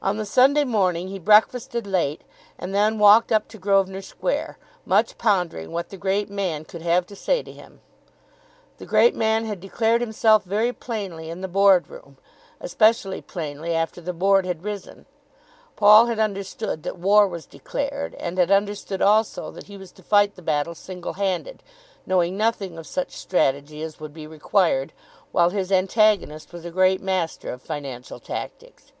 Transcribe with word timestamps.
On 0.00 0.16
the 0.16 0.24
Sunday 0.24 0.64
morning 0.64 1.08
he 1.08 1.18
breakfasted 1.18 1.86
late 1.86 2.22
and 2.58 2.74
then 2.74 2.98
walked 2.98 3.30
up 3.30 3.46
to 3.48 3.58
Grosvenor 3.58 4.00
Square, 4.00 4.56
much 4.86 5.18
pondering 5.18 5.70
what 5.70 5.90
the 5.90 5.98
great 5.98 6.30
man 6.30 6.64
could 6.64 6.80
have 6.80 7.04
to 7.08 7.14
say 7.14 7.42
to 7.42 7.52
him. 7.52 7.82
The 8.78 8.86
great 8.86 9.14
man 9.14 9.44
had 9.44 9.60
declared 9.60 10.00
himself 10.00 10.44
very 10.44 10.72
plainly 10.72 11.28
in 11.28 11.42
the 11.42 11.46
Board 11.46 11.88
room, 11.88 12.16
especially 12.58 13.20
plainly 13.20 13.74
after 13.74 14.00
the 14.00 14.14
Board 14.14 14.46
had 14.46 14.64
risen. 14.64 15.04
Paul 15.76 16.06
had 16.06 16.18
understood 16.18 16.82
that 16.84 16.96
war 16.96 17.28
was 17.28 17.44
declared, 17.44 18.14
and 18.14 18.38
had 18.38 18.50
understood 18.50 19.02
also 19.02 19.50
that 19.50 19.66
he 19.66 19.76
was 19.76 19.92
to 19.92 20.02
fight 20.02 20.36
the 20.36 20.40
battle 20.40 20.74
single 20.74 21.12
handed, 21.20 21.62
knowing 22.06 22.34
nothing 22.34 22.78
of 22.78 22.86
such 22.86 23.10
strategy 23.14 23.82
as 23.82 24.00
would 24.00 24.14
be 24.14 24.26
required, 24.26 24.94
while 25.32 25.50
his 25.50 25.70
antagonist 25.70 26.50
was 26.54 26.64
a 26.64 26.70
great 26.70 27.02
master 27.02 27.52
of 27.52 27.60
financial 27.60 28.18
tactics. 28.18 28.92